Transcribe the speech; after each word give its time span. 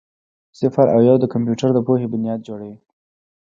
صفر 0.59 0.87
او 0.93 0.99
یو 1.09 1.15
د 1.19 1.25
کمپیوټر 1.33 1.69
د 1.73 1.79
پوهې 1.87 2.07
بنیاد 2.13 2.39
جوړوي. 2.47 2.77